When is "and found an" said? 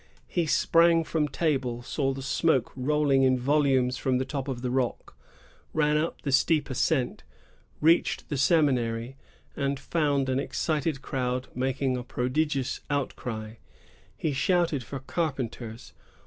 9.55-10.39